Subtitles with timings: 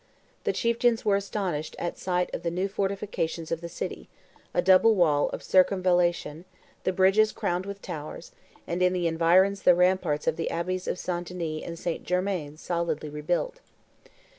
[0.45, 4.09] The chieftains were astonished at sight of the new fortifications of the city,
[4.51, 6.45] a double wall of circumvallation,
[6.85, 8.31] the bridges crowned with towers,
[8.65, 11.27] and in the environs the ramparts of the abbeys of St.
[11.27, 12.03] Denis and St.
[12.03, 13.59] Germain solidly rebuilt.